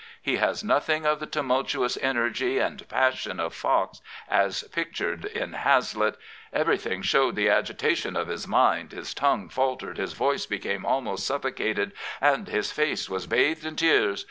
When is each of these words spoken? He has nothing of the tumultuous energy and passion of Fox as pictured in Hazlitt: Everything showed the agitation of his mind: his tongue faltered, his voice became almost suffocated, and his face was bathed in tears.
He 0.19 0.37
has 0.37 0.63
nothing 0.63 1.05
of 1.05 1.19
the 1.19 1.27
tumultuous 1.27 1.95
energy 2.01 2.57
and 2.57 2.89
passion 2.89 3.39
of 3.39 3.53
Fox 3.53 4.01
as 4.27 4.63
pictured 4.73 5.25
in 5.25 5.53
Hazlitt: 5.53 6.17
Everything 6.51 7.03
showed 7.03 7.35
the 7.35 7.49
agitation 7.51 8.15
of 8.15 8.27
his 8.27 8.47
mind: 8.47 8.93
his 8.93 9.13
tongue 9.13 9.47
faltered, 9.47 9.99
his 9.99 10.13
voice 10.13 10.47
became 10.47 10.87
almost 10.87 11.27
suffocated, 11.27 11.91
and 12.19 12.47
his 12.47 12.71
face 12.71 13.11
was 13.11 13.27
bathed 13.27 13.63
in 13.63 13.75
tears. 13.75 14.19